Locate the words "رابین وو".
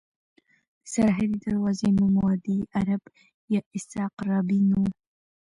4.29-4.85